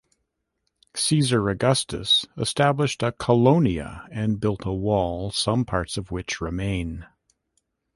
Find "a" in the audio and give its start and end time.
3.03-3.11, 4.65-4.73